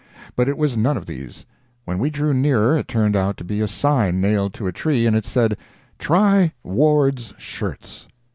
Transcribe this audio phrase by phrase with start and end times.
[0.35, 1.45] But it was none of these.
[1.85, 5.05] When we drew nearer it turned out to be a sign nailed to a tree,
[5.05, 5.55] and it said
[5.99, 8.07] "Try Ward's shirts!"